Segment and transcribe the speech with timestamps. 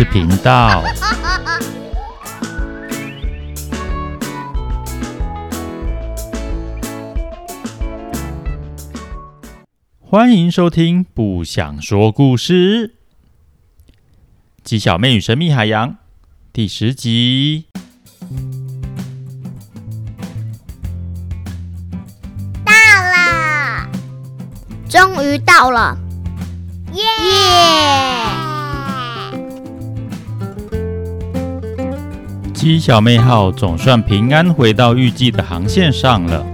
[0.00, 0.82] 事频道。
[10.00, 12.88] 欢迎收听《不想说故事》，
[14.64, 15.90] 《鸡小妹与神秘海洋》
[16.50, 17.66] 第十集。
[22.64, 23.86] 到了，
[24.88, 25.98] 终于到了，
[26.94, 28.29] 耶！
[32.60, 36.44] 鸡小妹号总算平安回到预计的航线上了。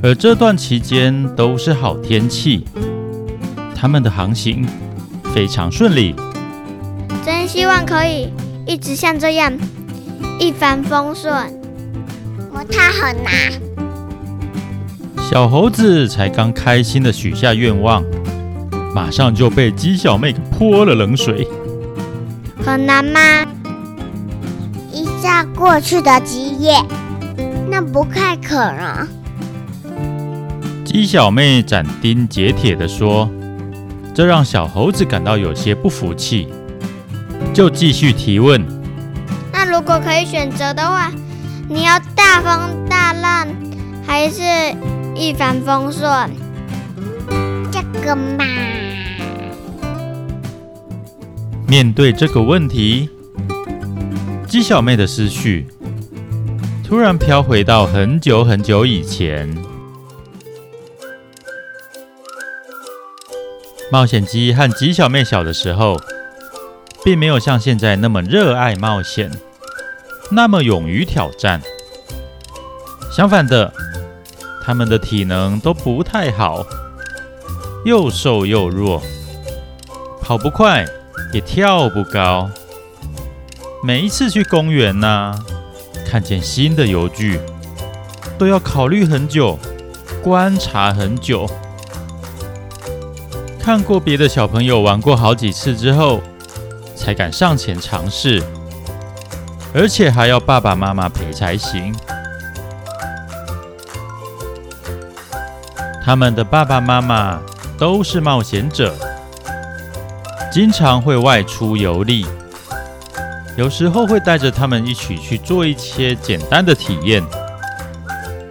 [0.00, 2.64] 而这段期间都是好天气，
[3.74, 4.64] 他们的航行
[5.34, 6.14] 非常顺利。
[7.26, 8.32] 真希望可以
[8.68, 9.52] 一直像这样
[10.38, 11.34] 一帆风顺。
[12.52, 13.30] 我太狠啦！
[15.28, 18.04] 小猴子才刚开心的许下愿望，
[18.94, 21.48] 马上就被鸡小妹给泼了冷水。
[22.64, 23.20] 很难吗？
[25.18, 26.80] 依照过去的经验，
[27.68, 29.08] 那不太可能。
[30.84, 33.28] 鸡小妹斩钉截铁地说
[34.14, 36.46] ：“这让小猴子感到有些不服气，
[37.52, 38.64] 就继续提问
[39.52, 41.10] ：‘那如果可以选择的话，
[41.68, 43.48] 你要大风大浪，
[44.06, 44.40] 还是
[45.16, 46.30] 一帆风顺？’
[47.72, 48.44] 这个嘛……
[51.66, 53.10] 面对这个问题，
[54.48, 55.66] 鸡小妹的思绪
[56.82, 59.46] 突然飘回到很久很久以前。”
[63.92, 66.00] 冒险鸡和鸡小妹小的时候，
[67.04, 69.30] 并没有像现在那么热爱冒险，
[70.30, 71.60] 那么勇于挑战。
[73.10, 73.72] 相反的，
[74.62, 76.66] 他们的体能都不太好，
[77.84, 79.02] 又瘦又弱，
[80.22, 80.86] 跑不快，
[81.32, 82.50] 也跳不高。
[83.80, 85.38] 每一次去公园呐、啊，
[86.06, 87.40] 看见新的游具，
[88.36, 89.58] 都要考虑很久，
[90.22, 91.48] 观察很久。
[93.60, 96.20] 看过别的小朋友玩过好几次之后，
[96.96, 98.42] 才敢上前尝试，
[99.72, 101.94] 而且还要爸爸妈妈陪才行。
[106.04, 107.38] 他们的爸爸妈妈
[107.78, 108.96] 都是冒险者，
[110.50, 112.26] 经常会外出游历，
[113.58, 117.20] 有时候会带着他们一起去做一些简单的体验，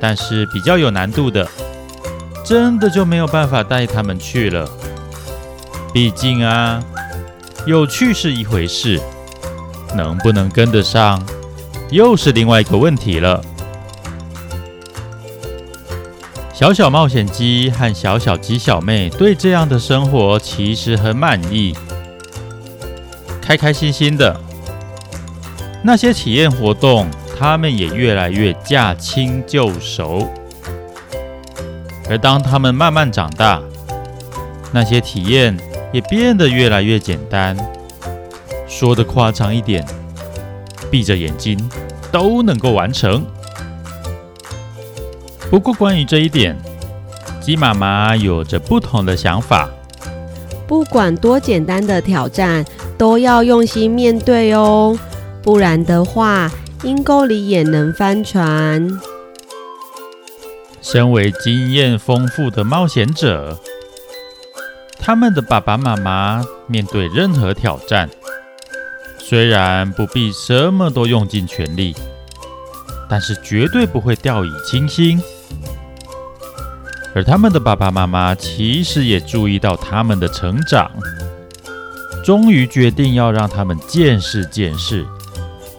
[0.01, 1.47] 但是比较有难度的，
[2.43, 4.69] 真的就没有办法带他们去了。
[5.93, 6.83] 毕竟啊，
[7.65, 8.99] 有趣是一回事，
[9.95, 11.25] 能不能跟得上，
[11.89, 13.41] 又是另外一个问题了。
[16.53, 21.73] 小小冒险鸡和小小鸡小妹对这样的生活其实很满意，
[23.41, 24.41] 开开心心的。
[25.87, 27.07] 那些体验活动，
[27.39, 30.27] 他们也越来越驾轻就熟。
[32.09, 33.61] 而当他们慢慢长大，
[34.73, 35.57] 那些体验，
[35.93, 37.55] 也变得越来越简单，
[38.67, 39.85] 说得夸张一点，
[40.91, 41.57] 闭着眼睛
[42.11, 43.25] 都能够完成。
[45.49, 46.53] 不过，关于这一点，
[47.39, 49.69] 鸡妈妈有着不同的想法。
[50.67, 52.65] 不管多简单的挑战，
[52.97, 54.99] 都要用心面对哦，
[55.47, 56.51] 不然的话，
[56.83, 58.85] 阴沟里也能翻船。
[60.81, 63.57] 身为经验丰富的冒险者。
[64.99, 68.09] 他们的爸爸妈妈面对任何挑战，
[69.17, 71.95] 虽然不必什么都用尽全力，
[73.09, 75.17] 但是绝对不会掉以轻心。
[77.15, 80.91] 而他们的爸爸妈妈其实也注意到他们的成长，
[82.21, 85.05] 终于决定要让他们见识见识，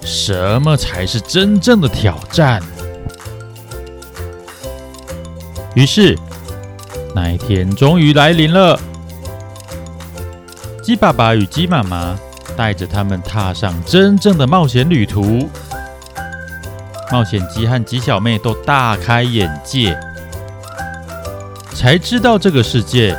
[0.08, 2.62] 什么才是真正的挑战。
[5.74, 6.18] 于是，
[7.14, 8.80] 那一天终于来临了。
[10.82, 12.18] 鸡爸爸与鸡妈妈
[12.56, 15.46] 带着他们踏上真正的冒险旅途，
[17.12, 19.96] 冒险鸡和鸡小妹都大开眼界，
[21.74, 23.14] 才知道这个世界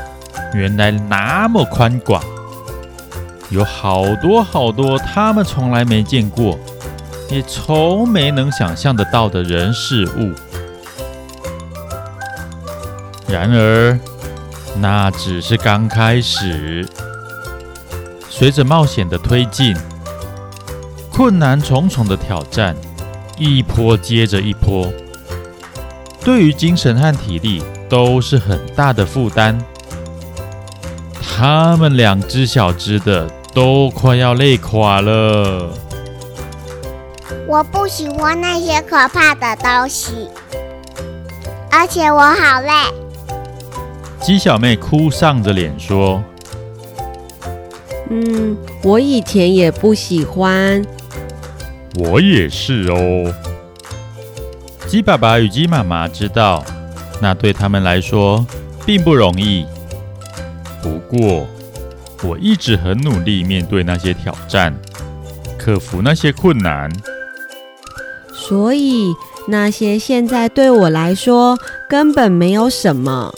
[0.55, 2.21] 原来那么宽广，
[3.49, 6.57] 有好多好多他们从来没见过，
[7.29, 10.33] 也从没能想象得到的人事物。
[13.27, 13.99] 然而，
[14.77, 16.87] 那只是刚开始。
[18.29, 19.75] 随着冒险的推进，
[21.11, 22.75] 困难重重的挑战
[23.37, 24.91] 一波接着一波，
[26.23, 29.59] 对于精神和体力都是很大的负担。
[31.21, 35.69] 他们两只小只的，都快要累垮了。
[37.47, 40.29] 我不喜欢那些可怕的东西，
[41.71, 42.71] 而且我好累。
[44.21, 46.23] 鸡小妹哭丧着脸说
[48.09, 50.83] ：“嗯，我以前也不喜欢。”
[51.99, 53.33] 我也是哦。
[54.87, 56.63] 鸡爸爸与鸡妈妈知道，
[57.21, 58.45] 那对他们来说
[58.85, 59.65] 并不容易。
[60.81, 61.47] 不过，
[62.23, 64.73] 我一直很努力面对那些挑战，
[65.57, 66.89] 克服那些困难。
[68.49, 69.15] 所以，
[69.47, 71.55] 那些现在对我来说
[71.87, 73.31] 根本没有什么。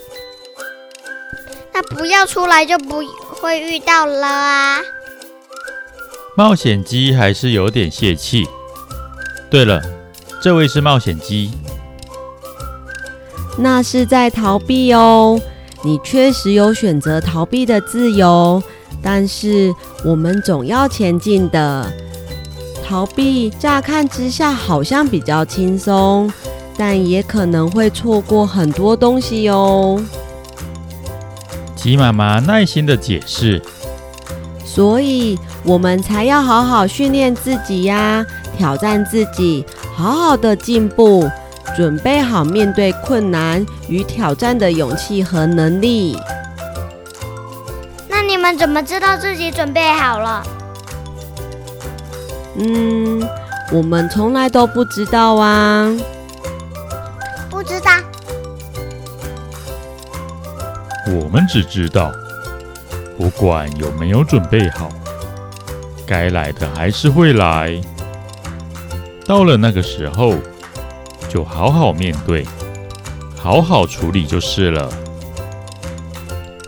[1.74, 3.04] 那不要出来就不
[3.42, 4.80] 会遇到了啊！
[6.36, 8.48] 冒险鸡还是有点泄气。
[9.50, 9.82] 对了。
[10.42, 11.52] 这位是冒险鸡，
[13.60, 15.40] 那是在逃避哦。
[15.84, 18.64] 你确实有选择逃避的自由，
[19.04, 19.72] 但是
[20.04, 21.94] 我们总要前进的。
[22.92, 26.30] 逃避乍看之下好像比较轻松，
[26.76, 30.04] 但也可能会错过很多东西哦。
[31.74, 33.62] 鸡妈妈耐心的解释，
[34.66, 38.26] 所以我们才要好好训练自己呀，
[38.58, 39.66] 挑战自己。
[39.96, 41.30] 好好的进步，
[41.74, 46.18] 准备好面对困难与挑战的勇气和能力。
[48.10, 50.46] 那你们怎么知道自己准备好了？
[52.56, 53.22] 嗯，
[53.72, 55.90] 我们从来都不知道啊。
[57.50, 57.92] 不知道。
[61.08, 62.12] 我们只知道，
[63.18, 64.90] 不管有没有准备好，
[66.06, 67.82] 该来的还是会来。
[69.26, 70.36] 到了那个时候，
[71.30, 72.46] 就好好面对，
[73.38, 74.90] 好好处理就是了。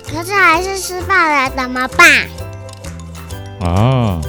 [0.09, 2.27] 可是还是失败了，怎么办？
[3.61, 4.21] 啊，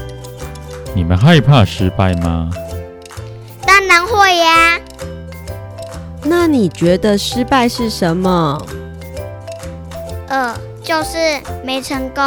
[0.95, 2.49] 你们害怕失败吗？
[3.67, 4.79] 当然会呀。
[6.23, 8.65] 那你觉得失败是什么？
[10.29, 11.19] 呃，就是
[11.65, 12.25] 没成功。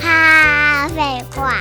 [0.00, 1.54] 哈，废话。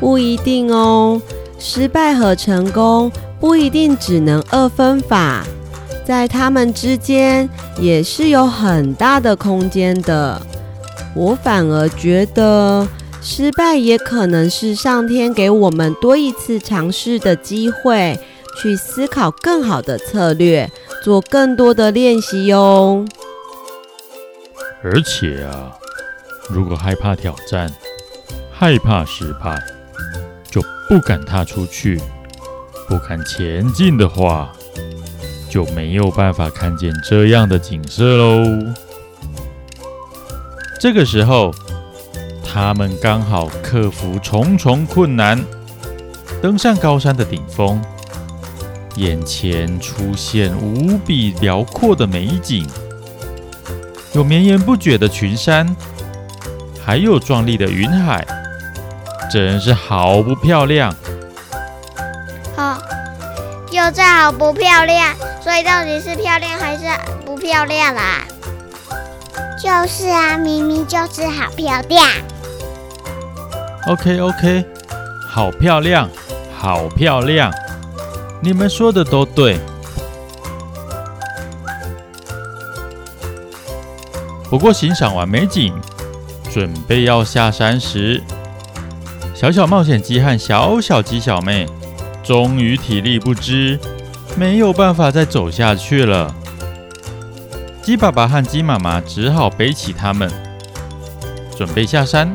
[0.00, 1.20] 不一定哦，
[1.58, 5.44] 失败和成功不一定只能二分法，
[6.04, 7.48] 在他们之间
[7.78, 10.40] 也是有很大的空间的。
[11.14, 12.86] 我反而觉得，
[13.26, 18.20] 失败也可能是上天给我们多一次尝试的机会，
[18.60, 20.70] 去思考更好的策略，
[21.02, 23.02] 做更多的练习哟。
[24.82, 25.72] 而且啊，
[26.50, 27.72] 如果害怕挑战，
[28.52, 29.58] 害怕失败，
[30.50, 31.98] 就不敢踏出去，
[32.86, 34.52] 不敢前进的话，
[35.48, 38.44] 就没有办法看见这样的景色喽。
[40.78, 41.50] 这个时候，
[42.54, 45.44] 他们刚好克服重重困难，
[46.40, 47.82] 登上高山的顶峰，
[48.94, 52.64] 眼前出现无比辽阔的美景，
[54.12, 55.74] 有绵延不绝的群山，
[56.80, 58.24] 还有壮丽的云海。
[59.28, 60.94] 真是好不漂亮！
[62.54, 62.80] 好，
[63.72, 65.12] 又在好不漂亮，
[65.42, 66.84] 所以到底是漂亮还是
[67.26, 68.22] 不漂亮啦？
[69.60, 72.08] 就是啊，明明就是好漂亮。
[73.86, 74.64] OK OK，
[75.28, 76.08] 好漂亮，
[76.56, 77.52] 好漂亮，
[78.40, 79.58] 你们说的都对。
[84.48, 85.74] 不过欣赏完美景，
[86.50, 88.22] 准备要下山时。
[89.34, 91.66] 小小冒险鸡和小小鸡小妹，
[92.22, 93.78] 终于体力不支，
[94.34, 96.34] 没有办法再走下去了。
[97.82, 100.30] 鸡爸爸和鸡妈妈只好背起他们，
[101.54, 102.34] 准备下山。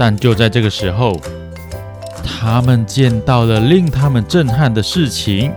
[0.00, 1.14] 但就在这个时候，
[2.24, 5.52] 他们见到了令他们震撼的事情。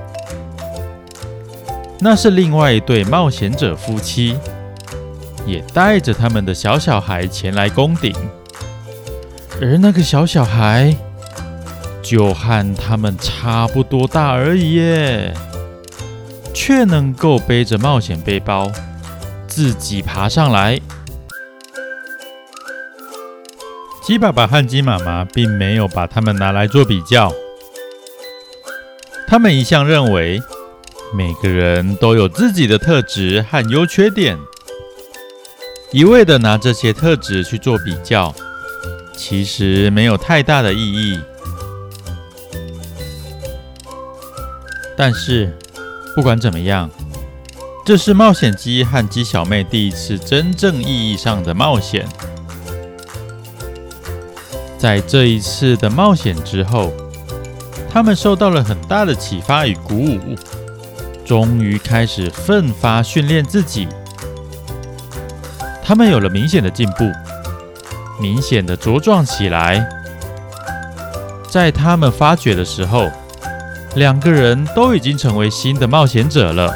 [1.98, 4.38] 那是另外一对冒险者夫妻，
[5.48, 8.14] 也带着他们的小小孩前来攻顶。
[9.62, 10.94] 而那个小小孩，
[12.02, 15.34] 就和他们差不多大而已耶，
[16.54, 18.70] 却能够背着冒险背包，
[19.48, 20.78] 自己爬上来。
[24.06, 27.34] 鸡爸爸和鸡妈妈并没有把他们拿来做比较，
[29.26, 30.42] 他们一向认为
[31.14, 34.38] 每个人都有自己的特质和优缺点，
[35.94, 38.36] 一味的拿这些特质去做比较。
[39.16, 41.20] 其实没有太大的意义，
[44.98, 45.58] 但是
[46.14, 46.90] 不管怎么样，
[47.86, 52.06] 这是冒险鸡和鸡小妹第一次真正意义上的冒险。
[54.84, 56.92] 在这一次的冒险之后，
[57.90, 60.36] 他们受到了很大的启发与鼓舞，
[61.24, 63.88] 终于开始奋发训练自己。
[65.82, 67.10] 他们有了明显的进步，
[68.22, 69.88] 明显的茁壮起来。
[71.50, 73.10] 在他们发觉的时候，
[73.96, 76.76] 两个人都已经成为新的冒险者了。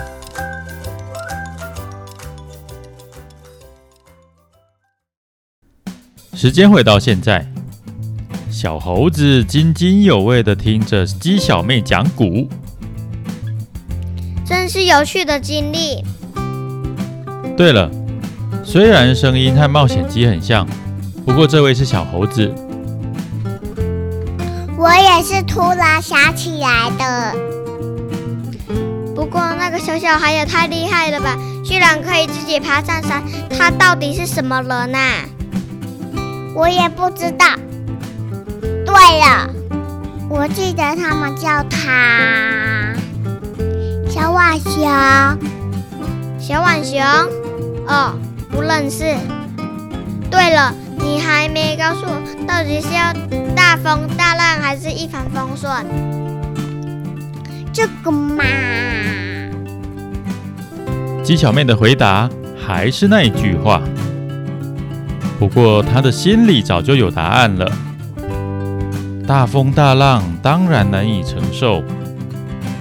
[6.33, 7.45] 时间回到现在，
[8.59, 12.49] 小猴子津津有味的听着鸡小妹讲古，
[14.43, 16.03] 真是有趣的经历。
[17.55, 17.87] 对了，
[18.63, 20.67] 虽然声音和冒险鸡很像，
[21.23, 22.51] 不过这位是小猴子。
[24.75, 27.35] 我也是突然想起来的。
[29.15, 31.37] 不过那个小小孩也太厉害了吧！
[31.63, 33.21] 居然可以自己爬上山，
[33.55, 35.29] 他到底是什么人呐、啊？
[36.55, 37.45] 我也不知道。
[38.97, 39.47] 对了，
[40.27, 42.95] 我记得他们叫他
[44.09, 44.81] 小浣熊。
[46.39, 46.99] 小浣熊？
[47.87, 48.17] 哦，
[48.49, 49.15] 不认识。
[50.31, 53.13] 对了，你还没告诉我，到底是要
[53.55, 55.71] 大风大浪还是一帆风顺？
[57.71, 58.43] 这个嘛，
[61.23, 62.27] 鸡小妹的回答
[62.57, 63.79] 还是那一句话。
[65.37, 67.71] 不过，她的心里早就有答案了。
[69.27, 71.83] 大风大浪当然难以承受，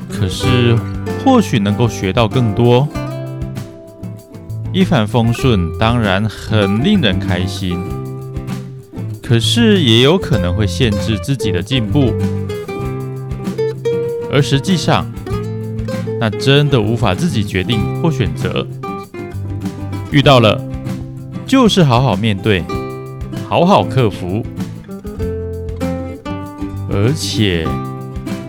[0.09, 0.77] 可是
[1.25, 2.87] 或许能够学到更多。
[4.73, 7.77] 一帆风顺当然很令人开心，
[9.21, 12.15] 可是也有可能会限制自己的进步。
[14.33, 15.05] 而实际上，
[16.21, 18.65] 那真的无法自己决定或选择。
[20.13, 20.63] 遇到了。
[21.45, 22.65] 就是好好面对，
[23.49, 24.45] 好好克服，
[26.91, 27.67] 而且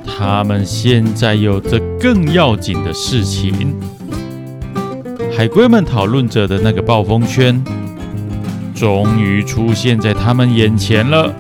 [0.06, 3.76] 他们现在有着更要紧的事情。
[5.36, 7.64] 海龟们讨论着的那个暴风圈，
[8.74, 11.34] 终于出现在他们眼前了。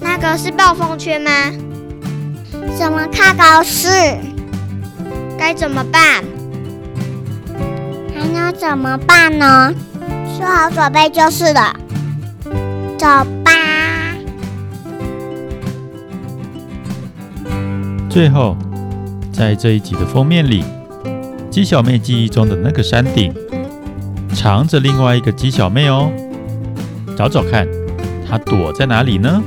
[0.00, 1.30] 那个是暴风圈吗？
[2.78, 3.88] 怎么看都是？
[5.38, 6.24] 该怎么办？
[8.14, 9.74] 还能怎么办呢？
[10.38, 11.76] 做好准备就是了。
[12.96, 13.06] 走
[18.12, 18.54] 最后，
[19.32, 20.62] 在这一集的封面里，
[21.50, 23.32] 鸡小妹记忆中的那个山顶，
[24.34, 26.12] 藏着另外一个鸡小妹哦。
[27.16, 27.66] 找找看，
[28.28, 29.42] 她躲在哪里呢？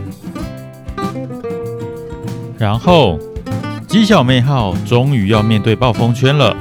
[2.58, 3.20] 然后，
[3.88, 6.58] 鸡小妹号终于要面对暴风圈了。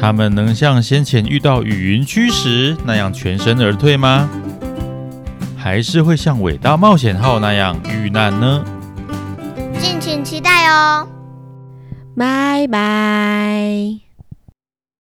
[0.00, 4.28] 他们能像先前遇到雨云区时那样全身而退吗？
[5.56, 8.64] 还是会像伟大冒险号那样遇难呢？
[10.26, 11.06] 期待哦！
[12.16, 14.05] 拜拜。